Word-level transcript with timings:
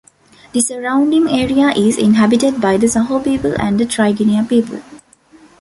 The 0.53 0.61
surrounding 0.61 1.29
area 1.29 1.67
is 1.77 1.99
inhabited 1.99 2.59
by 2.59 2.75
the 2.75 2.87
Saho 2.89 3.19
people 3.19 3.53
and 3.61 3.79
the 3.79 3.85
Tigrinya 3.85 4.49
people. 4.49 4.81